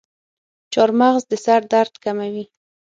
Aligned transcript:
چارمغز 0.73 1.23
د 1.31 1.33
سر 1.45 1.61
درد 1.71 1.93
کموي. 2.03 2.43